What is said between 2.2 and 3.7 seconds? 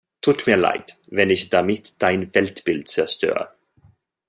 Weltbild zerstöre.